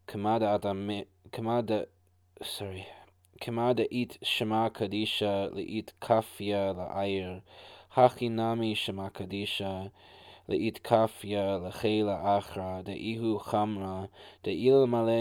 כמד 0.08 0.44
אדמר 0.44 1.02
כמד 1.32 1.72
סורי 2.44 2.84
כמד 3.42 3.80
אית 3.92 4.18
שמע 4.24 4.68
קדישה 4.74 5.46
לאית 5.52 5.94
כפיה 6.02 6.74
לעיר. 6.74 7.40
הכי 7.96 8.30
נמי 8.30 8.76
שמע 8.76 9.10
קדישה 9.10 9.82
לאית 10.50 10.78
כפיה 10.78 11.58
לחילה 11.58 12.38
אחרא 12.38 12.82
דאיהו 12.82 13.40
חמרא 13.40 14.06
דאילמלא 14.44 15.12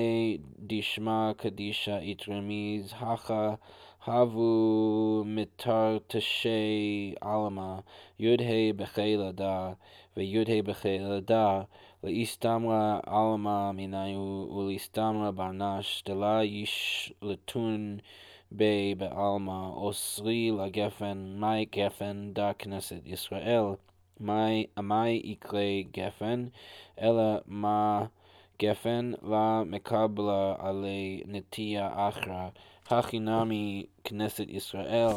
דשמע 0.59 1.30
קדישה 1.37 1.99
אית 1.99 2.28
רמיז. 2.28 2.94
הכה 2.99 3.54
הבו 4.06 5.23
מתרתשי 5.26 7.14
עלמא, 7.20 7.76
י"ה 8.18 8.73
בחיל 8.76 9.20
וי"ה 10.16 10.62
בחיל 10.64 11.02
לאיסתמרא 12.04 12.99
עלמא 13.06 13.73
מיני 13.73 14.16
ולאיסתמרא 14.16 15.30
ברנש, 15.30 16.02
דלה 16.06 16.44
ישלטון 16.44 17.99
בי 18.52 18.94
בעלמא, 18.99 19.68
אוסרי 19.68 20.50
לגפן, 20.50 21.37
מי 21.40 21.64
גפן 21.64 22.30
דה 22.32 22.52
כנסת 22.52 23.00
ישראל, 23.06 23.64
מי 24.20 25.20
יקרא 25.25 25.61
גפן, 25.92 26.46
אלא 27.00 27.38
מה 27.46 28.04
גפן, 28.62 29.12
לה 29.23 29.62
מקבלה 29.66 30.54
עלי 30.58 31.23
נטייה 31.26 32.08
אחרא. 32.08 32.49
הכינמי 32.91 33.87
כנסת 34.05 34.45
ישראל, 34.49 35.09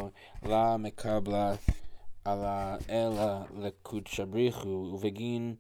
לה 0.44 0.78
מקבלה 0.78 1.54
על 2.26 2.40
האלה 2.44 3.42
לקודשא 3.58 4.26
בריחו, 4.26 4.90
ובגין 4.94 5.56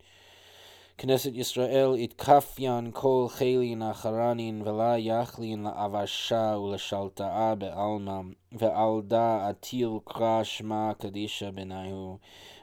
כנסת 0.97 1.31
ישראל 1.33 1.95
יתקפיין 1.97 2.91
כל 2.93 3.25
חילין 3.29 3.81
אחרנין, 3.81 4.61
ולה 4.65 4.97
יכלין 4.97 5.63
לאבשה 5.63 6.57
ולשלטאה 6.63 7.55
בעלמא, 7.55 8.19
ועל 8.51 9.01
דעתיל 9.07 9.89
קרא 10.05 10.43
שמע 10.43 10.91
קדישא 10.99 11.51
בניהו. 11.51 12.17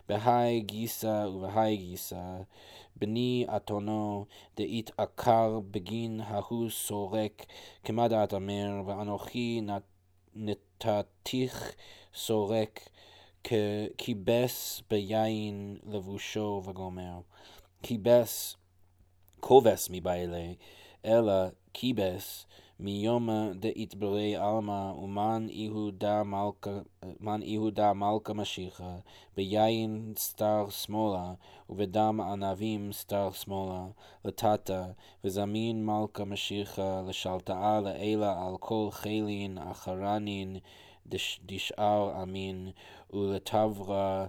בהאי 0.09 0.61
גיסא 0.61 1.27
ובהאי 1.27 1.77
גיסא, 1.77 2.37
בני 2.97 3.47
אתונו 3.57 4.27
דאית 4.57 4.91
עקר 4.99 5.61
בגין 5.71 6.21
ההוא 6.21 6.71
סורק, 6.71 7.47
כמה 7.85 8.09
דעת 8.09 8.35
אמר, 8.35 8.83
ואנוכי 8.87 9.61
נתתיך 10.35 11.75
סורק, 12.15 12.89
כיבס 13.99 14.83
ביין 14.91 15.79
לבושו 15.87 16.63
וגומר. 16.65 17.21
כיבס 17.83 18.57
כובס 19.41 19.89
מבעלה, 19.91 20.53
אלא 21.05 21.33
כיבס 21.73 22.47
מיומא 22.81 23.53
דאיתבלי 23.53 24.37
עלמא 24.37 24.93
ומן 24.93 25.47
יהודה 27.43 27.93
מלכה 27.93 28.33
משיחה 28.35 28.97
ביין 29.37 30.13
סטר 30.17 30.67
שמאלה, 30.71 31.35
ובדם 31.71 32.21
ענבים 32.21 32.93
סטר 32.93 33.31
שמאלה, 33.33 33.87
לטאטא, 34.25 34.85
וזמין 35.25 35.87
מלכה 35.87 36.25
משיחה 36.25 37.03
לשלטאה 37.09 37.81
לאלה 37.81 38.47
על 38.47 38.57
כל 38.61 38.89
חילין 38.91 39.59
אחרנין 39.59 40.57
דשאר 41.47 42.23
אמין, 42.23 42.71
ולטברה 43.13 44.27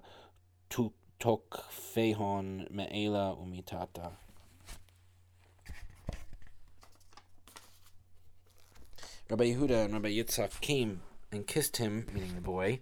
תוקפיהון 1.17 2.65
מאלה 2.69 3.33
ומטאטא. 3.41 4.24
Rabbi 9.27 9.45
Yehuda 9.45 9.85
and 9.85 9.93
Rabbi 9.93 10.09
Yitzchak 10.09 10.61
came 10.61 11.01
and 11.31 11.47
kissed 11.47 11.77
him, 11.77 12.05
meaning 12.13 12.35
the 12.35 12.41
boy, 12.41 12.79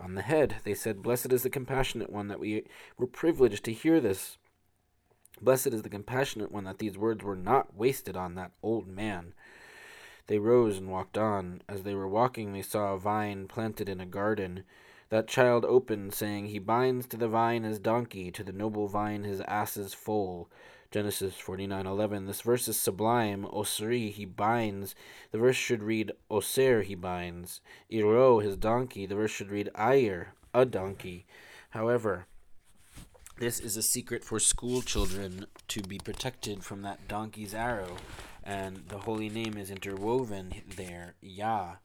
on 0.00 0.16
the 0.16 0.22
head. 0.22 0.56
They 0.64 0.74
said, 0.74 1.02
Blessed 1.02 1.32
is 1.32 1.44
the 1.44 1.50
compassionate 1.50 2.10
one 2.10 2.26
that 2.26 2.40
we 2.40 2.64
were 2.98 3.06
privileged 3.06 3.64
to 3.64 3.72
hear 3.72 4.00
this. 4.00 4.36
Blessed 5.40 5.68
is 5.68 5.82
the 5.82 5.88
compassionate 5.88 6.50
one 6.50 6.64
that 6.64 6.80
these 6.80 6.98
words 6.98 7.22
were 7.22 7.36
not 7.36 7.76
wasted 7.76 8.16
on 8.16 8.34
that 8.34 8.50
old 8.60 8.88
man. 8.88 9.34
They 10.26 10.40
rose 10.40 10.78
and 10.78 10.90
walked 10.90 11.16
on. 11.16 11.62
As 11.68 11.84
they 11.84 11.94
were 11.94 12.08
walking, 12.08 12.52
they 12.52 12.62
saw 12.62 12.94
a 12.94 12.98
vine 12.98 13.46
planted 13.46 13.88
in 13.88 14.00
a 14.00 14.06
garden 14.06 14.64
that 15.10 15.28
child 15.28 15.64
opened, 15.64 16.12
saying, 16.12 16.46
He 16.46 16.58
binds 16.58 17.06
to 17.06 17.16
the 17.16 17.28
vine 17.28 17.62
his 17.62 17.78
donkey, 17.78 18.32
to 18.32 18.42
the 18.42 18.52
noble 18.52 18.88
vine 18.88 19.22
his 19.22 19.40
ass's 19.42 19.94
foal. 19.94 20.50
Genesis 20.94 21.34
49:11. 21.34 22.28
This 22.28 22.42
verse 22.42 22.68
is 22.68 22.78
sublime. 22.78 23.46
Osri, 23.46 24.12
he 24.12 24.24
binds. 24.24 24.94
The 25.32 25.38
verse 25.38 25.56
should 25.56 25.82
read 25.82 26.12
Oser, 26.30 26.82
he 26.82 26.94
binds. 26.94 27.60
Iro, 27.90 28.38
his 28.38 28.56
donkey. 28.56 29.04
The 29.04 29.16
verse 29.16 29.32
should 29.32 29.50
read 29.50 29.70
Ayer, 29.74 30.34
a 30.54 30.64
donkey. 30.64 31.26
However, 31.70 32.26
this 33.40 33.58
is 33.58 33.76
a 33.76 33.82
secret 33.82 34.22
for 34.22 34.38
school 34.38 34.82
children 34.82 35.46
to 35.66 35.82
be 35.82 35.98
protected 35.98 36.62
from 36.62 36.82
that 36.82 37.08
donkey's 37.08 37.54
arrow, 37.54 37.96
and 38.44 38.84
the 38.86 38.98
holy 38.98 39.28
name 39.28 39.56
is 39.58 39.72
interwoven 39.72 40.62
there, 40.76 41.16
Yah. 41.20 41.78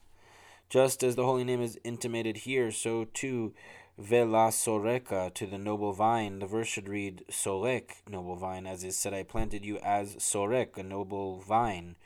Just 0.70 1.02
as 1.02 1.16
the 1.16 1.26
holy 1.26 1.44
name 1.44 1.64
is 1.64 1.80
intimated 1.84 2.38
here, 2.38 2.72
so 2.72 3.06
too 3.06 3.56
Vela 4.00 4.48
Soreka 4.50 5.34
to 5.34 5.46
the 5.46 5.58
noble 5.58 5.92
vine. 5.92 6.40
The 6.40 6.48
verse 6.48 6.70
should 6.70 6.88
read 6.88 7.26
Sorek, 7.30 7.96
noble 8.10 8.38
vine, 8.38 8.66
as 8.66 8.82
is 8.86 8.98
said, 8.98 9.14
I 9.14 9.24
planted 9.24 9.66
you 9.66 9.78
as 9.80 10.16
Sorek, 10.16 10.78
a 10.78 10.84
noble 10.84 11.42
vine. 11.42 11.98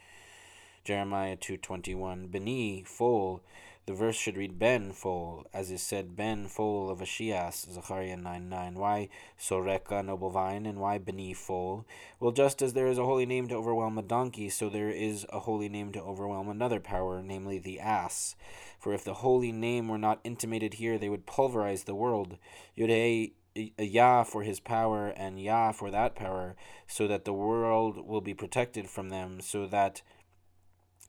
Jeremiah 0.84 1.38
2.21 1.38 2.32
Beni, 2.32 2.84
foal. 2.84 3.44
The 3.86 3.94
verse 3.94 4.16
should 4.16 4.38
read 4.38 4.58
Ben 4.58 4.94
foal, 4.94 5.46
as 5.54 5.70
is 5.70 5.82
said, 5.82 6.16
Ben 6.16 6.48
foal 6.48 6.90
of 6.90 7.02
Ashias, 7.02 7.70
Zechariah 7.70 8.16
9 8.16 8.48
9. 8.48 8.76
Why 8.76 9.10
Soreka, 9.38 10.06
noble 10.06 10.30
vine, 10.30 10.66
and 10.66 10.80
why 10.80 11.00
Beni 11.00 11.34
foal? 11.34 11.86
Well, 12.18 12.32
just 12.32 12.62
as 12.62 12.72
there 12.72 12.88
is 12.88 12.98
a 12.98 13.04
holy 13.04 13.26
name 13.26 13.50
to 13.50 13.56
overwhelm 13.56 13.98
a 13.98 14.02
donkey, 14.02 14.48
so 14.48 14.70
there 14.70 14.90
is 14.90 15.26
a 15.34 15.42
holy 15.42 15.68
name 15.68 15.92
to 15.92 16.02
overwhelm 16.02 16.48
another 16.48 16.80
power, 16.80 17.22
namely 17.22 17.60
the 17.60 17.82
ass. 17.82 18.38
For 18.80 18.94
if 18.94 19.04
the 19.04 19.16
holy 19.16 19.52
name 19.52 19.90
were 19.90 19.98
not 19.98 20.22
intimated 20.24 20.76
here, 20.76 20.98
they 20.98 21.10
would 21.10 21.26
pulverize 21.26 21.84
the 21.84 21.94
world. 21.94 22.38
Yodei 22.78 23.34
uh, 23.58 23.84
Yah 23.84 24.24
for 24.24 24.44
his 24.44 24.62
power, 24.62 25.10
and 25.10 25.42
Yah 25.42 25.74
for 25.74 25.92
that 25.92 26.16
power, 26.16 26.56
so 26.88 27.06
that 27.10 27.26
the 27.26 27.34
world 27.34 28.08
will 28.08 28.22
be 28.22 28.34
protected 28.34 28.90
from 28.90 29.10
them, 29.10 29.42
so 29.42 29.68
that 29.68 30.02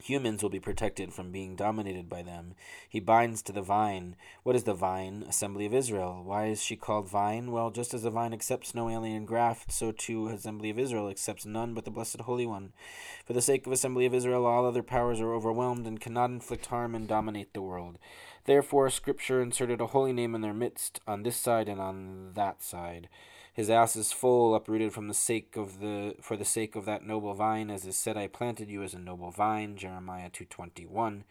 Humans 0.02 0.42
will 0.42 0.50
be 0.50 0.60
protected 0.60 1.14
from 1.14 1.30
being 1.30 1.56
dominated 1.56 2.08
by 2.08 2.22
them. 2.22 2.54
He 2.88 3.00
binds 3.00 3.42
to 3.42 3.52
the 3.52 3.62
vine. 3.62 4.16
What 4.42 4.56
is 4.56 4.64
the 4.64 4.74
vine? 4.74 5.24
Assembly 5.26 5.66
of 5.66 5.74
Israel. 5.74 6.22
Why 6.24 6.46
is 6.46 6.62
she 6.62 6.76
called 6.76 7.08
vine? 7.08 7.52
Well, 7.52 7.70
just 7.70 7.94
as 7.94 8.02
the 8.02 8.10
vine 8.10 8.34
accepts 8.34 8.74
no 8.74 8.90
alien 8.90 9.24
graft, 9.24 9.72
so 9.72 9.92
too 9.92 10.28
Assembly 10.28 10.68
of 10.68 10.78
Israel 10.78 11.08
accepts 11.08 11.46
none 11.46 11.74
but 11.74 11.84
the 11.84 11.90
Blessed 11.90 12.20
Holy 12.22 12.44
One. 12.44 12.72
For 13.24 13.32
the 13.32 13.40
sake 13.40 13.66
of 13.66 13.72
Assembly 13.72 14.04
of 14.04 14.14
Israel, 14.14 14.44
all 14.44 14.66
other 14.66 14.82
powers 14.82 15.20
are 15.20 15.32
overwhelmed 15.32 15.86
and 15.86 16.00
cannot 16.00 16.30
inflict 16.30 16.66
harm 16.66 16.94
and 16.94 17.08
dominate 17.08 17.54
the 17.54 17.62
world. 17.62 17.98
Therefore, 18.44 18.90
Scripture 18.90 19.40
inserted 19.40 19.80
a 19.80 19.86
holy 19.86 20.12
name 20.12 20.34
in 20.34 20.42
their 20.42 20.52
midst, 20.52 21.00
on 21.06 21.22
this 21.22 21.36
side 21.36 21.68
and 21.68 21.80
on 21.80 22.32
that 22.34 22.62
side. 22.62 23.08
His 23.54 23.70
ass 23.70 23.94
is 23.94 24.10
full, 24.10 24.52
uprooted 24.56 24.92
from 24.92 25.06
the 25.06 25.14
sake 25.14 25.56
of 25.56 25.78
the 25.78 26.16
for 26.20 26.36
the 26.36 26.44
sake 26.44 26.74
of 26.74 26.86
that 26.86 27.06
noble 27.06 27.34
vine, 27.34 27.70
as 27.70 27.86
is 27.86 27.96
said, 27.96 28.16
I 28.16 28.26
planted 28.26 28.68
you 28.68 28.82
as 28.82 28.94
a 28.94 28.98
noble 28.98 29.30
vine, 29.30 29.76
Jeremiah 29.76 30.28
two 30.28 30.44
twenty 30.44 30.84
one. 30.86 31.22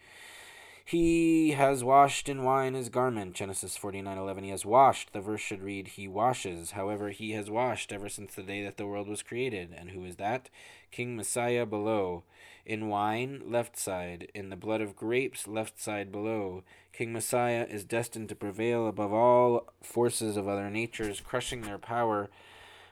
He 0.86 1.52
has 1.52 1.82
washed 1.82 2.28
in 2.28 2.44
wine 2.44 2.74
his 2.74 2.90
garment, 2.90 3.34
Genesis 3.34 3.74
forty 3.74 4.02
nine 4.02 4.18
eleven. 4.18 4.44
He 4.44 4.50
has 4.50 4.66
washed. 4.66 5.14
The 5.14 5.20
verse 5.22 5.40
should 5.40 5.62
read, 5.62 5.88
He 5.88 6.06
washes. 6.06 6.72
However, 6.72 7.08
he 7.08 7.32
has 7.32 7.50
washed 7.50 7.90
ever 7.90 8.10
since 8.10 8.34
the 8.34 8.42
day 8.42 8.62
that 8.64 8.76
the 8.76 8.86
world 8.86 9.08
was 9.08 9.22
created. 9.22 9.74
And 9.74 9.90
who 9.90 10.04
is 10.04 10.16
that? 10.16 10.50
King 10.90 11.16
Messiah 11.16 11.64
below. 11.64 12.24
In 12.66 12.88
wine, 12.88 13.42
left 13.46 13.78
side. 13.78 14.28
In 14.34 14.50
the 14.50 14.56
blood 14.56 14.82
of 14.82 14.94
grapes, 14.94 15.48
left 15.48 15.80
side 15.80 16.12
below. 16.12 16.64
King 16.92 17.14
Messiah 17.14 17.66
is 17.68 17.84
destined 17.84 18.28
to 18.28 18.34
prevail 18.34 18.86
above 18.86 19.12
all 19.12 19.72
forces 19.82 20.36
of 20.36 20.46
other 20.46 20.68
natures, 20.68 21.20
crushing 21.20 21.62
their 21.62 21.78
power 21.78 22.28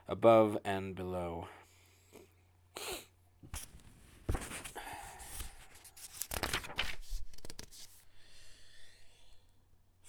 above 0.09 0.57
and 0.65 0.95
below. 0.95 1.47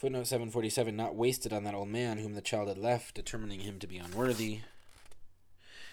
Footnote 0.04 0.28
747 0.28 0.98
Not 0.98 1.16
wasted 1.16 1.54
on 1.54 1.64
that 1.64 1.74
old 1.74 1.88
man 1.88 2.18
whom 2.18 2.34
the 2.34 2.42
child 2.42 2.68
had 2.68 2.78
left, 2.78 3.16
determining 3.16 3.62
him 3.62 3.80
to 3.80 3.88
be 3.88 3.98
unworthy. 3.98 4.60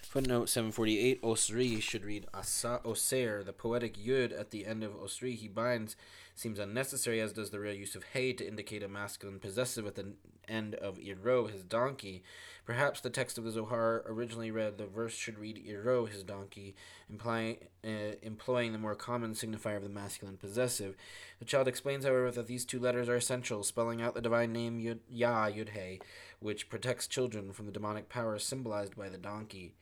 Footnote 0.03 0.49
748 0.49 1.23
Osri 1.23 1.81
should 1.81 2.05
read 2.05 2.27
Asa 2.35 2.81
Oser. 2.85 3.45
The 3.45 3.53
poetic 3.53 3.97
yud 3.97 4.37
at 4.37 4.51
the 4.51 4.67
end 4.67 4.83
of 4.83 5.01
Osri 5.01 5.37
he 5.37 5.47
binds 5.47 5.95
seems 6.35 6.59
unnecessary, 6.59 7.21
as 7.21 7.33
does 7.33 7.51
the 7.51 7.61
real 7.61 7.73
use 7.73 7.95
of 7.95 8.03
hey 8.13 8.33
to 8.33 8.45
indicate 8.45 8.83
a 8.83 8.89
masculine 8.89 9.39
possessive 9.39 9.87
at 9.87 9.95
the 9.95 10.15
end 10.49 10.75
of 10.75 10.99
Iro, 10.99 11.47
his 11.47 11.63
donkey. 11.63 12.25
Perhaps 12.65 13.01
the 13.01 13.11
text 13.11 13.39
of 13.39 13.45
the 13.45 13.53
Zohar 13.53 14.03
originally 14.07 14.51
read 14.51 14.77
the 14.77 14.87
verse 14.87 15.15
should 15.15 15.39
read 15.39 15.63
Iro, 15.65 16.07
his 16.07 16.25
donkey, 16.25 16.75
implying, 17.09 17.59
uh, 17.85 18.17
employing 18.23 18.73
the 18.73 18.79
more 18.79 18.97
common 18.97 19.35
signifier 19.35 19.77
of 19.77 19.83
the 19.85 19.89
masculine 19.89 20.37
possessive. 20.37 20.97
The 21.41 21.47
child 21.47 21.69
explains, 21.69 22.05
however, 22.05 22.31
that 22.31 22.47
these 22.47 22.67
two 22.67 22.79
letters 22.79 23.09
are 23.09 23.17
essential, 23.17 23.63
spelling 23.63 24.03
out 24.03 24.15
the 24.15 24.21
divine 24.21 24.53
name 24.53 24.79
Yud, 24.79 24.99
Yah, 25.09 25.47
Yud 25.47 25.71
Hey, 25.71 25.99
which 26.39 26.69
protects 26.69 27.07
children 27.07 27.53
from 27.53 27.65
the 27.65 27.73
demonic 27.73 28.11
power 28.11 28.39
symbolized 28.39 28.95
by 28.95 29.09
the 29.09 29.17
donkey. 29.17 29.75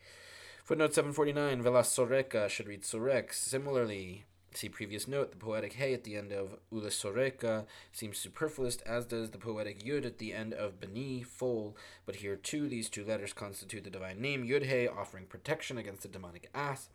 Footnote 0.63 0.93
749, 0.93 1.61
Velas 1.61 1.89
Soreka 1.89 2.47
should 2.47 2.67
read 2.67 2.83
Sorek. 2.83 3.33
Similarly, 3.33 4.23
see 4.53 4.69
previous 4.69 5.05
note, 5.05 5.31
the 5.31 5.37
poetic 5.37 5.73
Hey 5.73 5.93
at 5.93 6.05
the 6.05 6.15
end 6.15 6.31
of 6.31 6.59
Ula 6.71 6.91
Soreka 6.91 7.65
seems 7.91 8.17
superfluous, 8.17 8.77
as 8.85 9.05
does 9.05 9.31
the 9.31 9.37
poetic 9.37 9.83
Yud 9.83 10.05
at 10.05 10.17
the 10.17 10.33
end 10.33 10.53
of 10.53 10.79
Beni, 10.79 11.23
foal. 11.23 11.75
But 12.05 12.17
here 12.17 12.37
too, 12.37 12.69
these 12.69 12.87
two 12.87 13.03
letters 13.03 13.33
constitute 13.33 13.83
the 13.83 13.89
divine 13.89 14.21
name, 14.21 14.47
Yud 14.47 14.65
Hey, 14.65 14.87
offering 14.87 15.25
protection 15.25 15.77
against 15.77 16.03
the 16.03 16.07
demonic 16.07 16.49
ass 16.55 16.87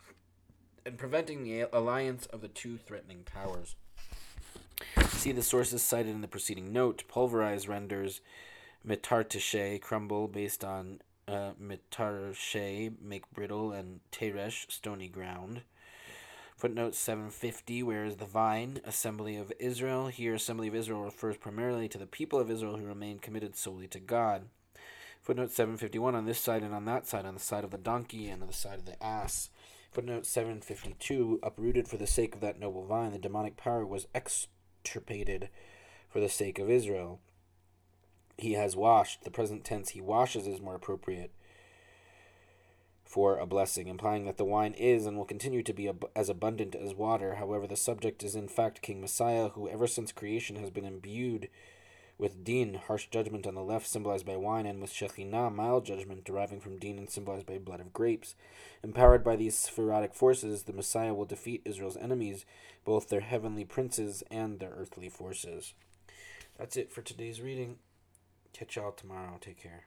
and 0.87 0.97
preventing 0.97 1.45
the 1.45 1.67
alliance 1.71 2.25
of 2.27 2.41
the 2.41 2.49
two 2.49 2.79
threatening 2.79 3.25
powers. 3.25 3.77
See 5.25 5.33
the 5.33 5.43
sources 5.43 5.83
cited 5.83 6.15
in 6.15 6.21
the 6.21 6.29
preceding 6.29 6.71
note. 6.71 7.05
Pulverize 7.09 7.67
renders 7.67 8.21
metartishe, 8.87 9.81
crumble, 9.81 10.29
based 10.29 10.63
on 10.63 11.01
uh, 11.27 11.53
mitarshe, 11.59 12.93
make 13.01 13.33
brittle, 13.33 13.73
and 13.73 14.01
teresh, 14.13 14.71
stony 14.71 15.09
ground. 15.09 15.63
Footnote 16.55 16.95
750, 16.95 17.83
where 17.83 18.05
is 18.05 18.17
the 18.17 18.27
vine? 18.27 18.83
Assembly 18.85 19.35
of 19.37 19.51
Israel. 19.59 20.09
Here, 20.09 20.35
Assembly 20.35 20.69
of 20.69 20.75
Israel 20.75 21.05
refers 21.05 21.39
primarily 21.39 21.89
to 21.89 21.97
the 21.97 22.05
people 22.05 22.39
of 22.39 22.51
Israel 22.51 22.77
who 22.77 22.85
remain 22.85 23.19
committed 23.19 23.57
solely 23.57 23.89
to 23.89 24.01
God. 24.01 24.49
Footnote 25.23 25.53
751, 25.53 26.15
on 26.15 26.27
this 26.27 26.39
side 26.39 26.63
and 26.63 26.75
on 26.75 26.85
that 26.85 27.07
side, 27.07 27.25
on 27.25 27.33
the 27.33 27.41
side 27.41 27.65
of 27.65 27.71
the 27.71 27.79
donkey 27.79 28.29
and 28.29 28.43
on 28.43 28.49
the 28.49 28.53
side 28.55 28.81
of 28.81 28.85
the 28.85 29.03
ass. 29.03 29.49
Footnote 29.91 30.27
752, 30.27 31.41
uprooted 31.43 31.89
for 31.89 31.97
the 31.97 32.07
sake 32.07 32.35
of 32.35 32.43
that 32.43 32.61
noble 32.61 32.85
vine, 32.85 33.13
the 33.13 33.19
demonic 33.19 33.57
power 33.57 33.87
was 33.87 34.07
extirpated 34.85 35.49
for 36.11 36.21
the 36.21 36.29
sake 36.29 36.59
of 36.59 36.71
Israel. 36.71 37.19
He 38.37 38.53
has 38.53 38.77
washed. 38.77 39.25
The 39.25 39.31
present 39.31 39.65
tense, 39.65 39.91
he 39.91 40.01
washes, 40.01 40.47
is 40.47 40.61
more 40.61 40.75
appropriate 40.75 41.33
for 43.05 43.39
a 43.39 43.47
blessing, 43.47 43.87
implying 43.87 44.25
that 44.27 44.37
the 44.37 44.45
wine 44.45 44.75
is 44.75 45.07
and 45.07 45.17
will 45.17 45.25
continue 45.25 45.63
to 45.63 45.73
be 45.73 45.89
ab- 45.89 46.11
as 46.15 46.29
abundant 46.29 46.75
as 46.75 46.95
water. 46.95 47.37
However, 47.37 47.67
the 47.67 47.77
subject 47.77 48.23
is 48.23 48.35
in 48.35 48.49
fact 48.49 48.83
King 48.83 49.01
Messiah, 49.01 49.51
who 49.51 49.69
ever 49.69 49.87
since 49.87 50.13
creation 50.13 50.57
has 50.57 50.71
been 50.71 50.85
imbued 50.85 51.49
with 52.19 52.45
din, 52.45 52.75
harsh 52.75 53.09
judgment 53.09 53.47
on 53.47 53.55
the 53.55 53.63
left, 53.63 53.87
symbolized 53.87 54.27
by 54.27 54.37
wine, 54.37 54.67
and 54.67 54.81
with 54.81 54.93
shekhinah, 54.93 55.55
mild 55.55 55.85
judgment, 55.85 56.25
deriving 56.25 56.61
from 56.61 56.79
din 56.79 56.99
and 56.99 57.11
symbolized 57.11 57.47
by 57.47 57.59
blood 57.59 57.81
of 57.81 57.93
grapes. 57.93 58.35
Empowered 58.83 59.25
by 59.25 59.37
these 59.37 59.57
Sephirotic 59.57 60.15
forces, 60.15 60.63
the 60.63 60.73
Messiah 60.73 61.15
will 61.15 61.25
defeat 61.25 61.63
Israel's 61.65 61.97
enemies, 61.97 62.45
both 62.85 63.09
their 63.09 63.21
heavenly 63.21 63.65
princes 63.65 64.23
and 64.31 64.61
their 64.61 64.71
earthly 64.71 65.09
forces. 65.09 65.75
That's 66.59 66.77
it 66.77 66.93
for 66.93 67.03
today's 67.03 67.41
reading. 67.41 67.79
Catch 68.53 68.77
y'all 68.77 68.93
tomorrow. 68.93 69.39
Take 69.41 69.61
care. 69.61 69.85